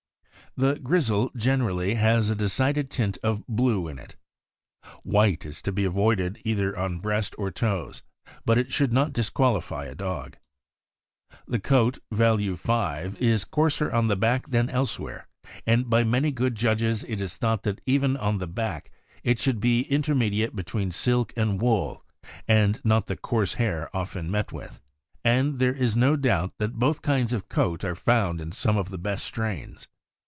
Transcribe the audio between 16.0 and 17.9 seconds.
many good judges it is thought that